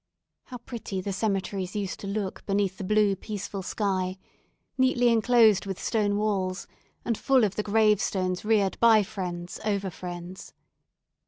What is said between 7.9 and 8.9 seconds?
stones reared